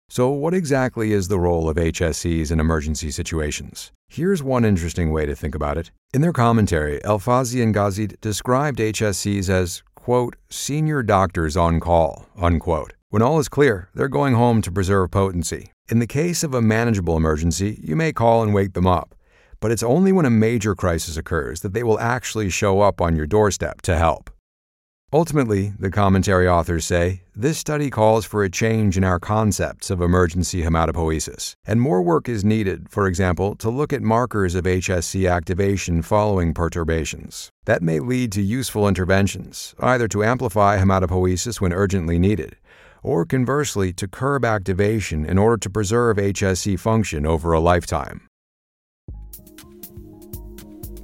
So, 0.08 0.30
what 0.30 0.54
exactly 0.54 1.12
is 1.12 1.28
the 1.28 1.38
role 1.38 1.68
of 1.68 1.76
HSCs 1.76 2.50
in 2.50 2.60
emergency 2.60 3.10
situations? 3.10 3.92
Here's 4.08 4.42
one 4.42 4.64
interesting 4.64 5.10
way 5.10 5.26
to 5.26 5.34
think 5.34 5.54
about 5.54 5.76
it. 5.76 5.90
In 6.14 6.22
their 6.22 6.32
commentary, 6.32 6.98
Elfazi 7.00 7.62
and 7.62 7.74
Gazit 7.74 8.18
described 8.22 8.78
HSCs 8.78 9.50
as 9.50 9.82
quote, 10.02 10.34
senior 10.50 11.00
doctors 11.00 11.56
on 11.56 11.78
call, 11.78 12.26
unquote. 12.36 12.92
When 13.10 13.22
all 13.22 13.38
is 13.38 13.48
clear, 13.48 13.88
they're 13.94 14.08
going 14.08 14.34
home 14.34 14.60
to 14.62 14.72
preserve 14.72 15.12
potency. 15.12 15.70
In 15.88 16.00
the 16.00 16.08
case 16.08 16.42
of 16.42 16.54
a 16.54 16.60
manageable 16.60 17.16
emergency, 17.16 17.78
you 17.80 17.94
may 17.94 18.12
call 18.12 18.42
and 18.42 18.52
wake 18.52 18.72
them 18.72 18.86
up, 18.86 19.14
but 19.60 19.70
it's 19.70 19.82
only 19.84 20.10
when 20.10 20.26
a 20.26 20.30
major 20.30 20.74
crisis 20.74 21.16
occurs 21.16 21.60
that 21.60 21.72
they 21.72 21.84
will 21.84 22.00
actually 22.00 22.50
show 22.50 22.80
up 22.80 23.00
on 23.00 23.14
your 23.14 23.28
doorstep 23.28 23.80
to 23.82 23.96
help. 23.96 24.28
Ultimately, 25.14 25.74
the 25.78 25.90
commentary 25.90 26.48
authors 26.48 26.86
say, 26.86 27.20
this 27.36 27.58
study 27.58 27.90
calls 27.90 28.24
for 28.24 28.44
a 28.44 28.50
change 28.50 28.96
in 28.96 29.04
our 29.04 29.20
concepts 29.20 29.90
of 29.90 30.00
emergency 30.00 30.62
hematopoiesis, 30.62 31.52
and 31.66 31.82
more 31.82 32.00
work 32.00 32.30
is 32.30 32.46
needed, 32.46 32.88
for 32.88 33.06
example, 33.06 33.54
to 33.56 33.68
look 33.68 33.92
at 33.92 34.00
markers 34.00 34.54
of 34.54 34.64
HSC 34.64 35.30
activation 35.30 36.00
following 36.00 36.54
perturbations. 36.54 37.50
That 37.66 37.82
may 37.82 38.00
lead 38.00 38.32
to 38.32 38.40
useful 38.40 38.88
interventions, 38.88 39.74
either 39.80 40.08
to 40.08 40.24
amplify 40.24 40.78
hematopoiesis 40.78 41.60
when 41.60 41.74
urgently 41.74 42.18
needed, 42.18 42.56
or 43.02 43.26
conversely, 43.26 43.92
to 43.92 44.08
curb 44.08 44.46
activation 44.46 45.26
in 45.26 45.36
order 45.36 45.58
to 45.58 45.68
preserve 45.68 46.16
HSC 46.16 46.80
function 46.80 47.26
over 47.26 47.52
a 47.52 47.60
lifetime. 47.60 48.28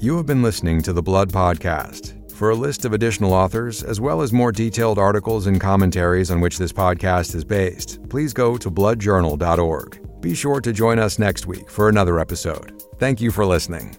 You 0.00 0.16
have 0.16 0.24
been 0.24 0.42
listening 0.42 0.80
to 0.82 0.94
the 0.94 1.02
Blood 1.02 1.30
Podcast. 1.30 2.17
For 2.38 2.50
a 2.50 2.54
list 2.54 2.84
of 2.84 2.92
additional 2.92 3.32
authors, 3.32 3.82
as 3.82 4.00
well 4.00 4.22
as 4.22 4.32
more 4.32 4.52
detailed 4.52 4.96
articles 4.96 5.48
and 5.48 5.60
commentaries 5.60 6.30
on 6.30 6.40
which 6.40 6.56
this 6.56 6.72
podcast 6.72 7.34
is 7.34 7.44
based, 7.44 7.98
please 8.08 8.32
go 8.32 8.56
to 8.56 8.70
bloodjournal.org. 8.70 10.20
Be 10.20 10.36
sure 10.36 10.60
to 10.60 10.72
join 10.72 11.00
us 11.00 11.18
next 11.18 11.48
week 11.48 11.68
for 11.68 11.88
another 11.88 12.20
episode. 12.20 12.80
Thank 13.00 13.20
you 13.20 13.32
for 13.32 13.44
listening. 13.44 13.96